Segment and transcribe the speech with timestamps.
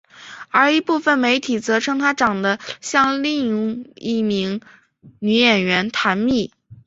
[0.49, 4.59] 而一部分媒体则称她长得像另一名
[5.19, 6.51] 女演员坛蜜。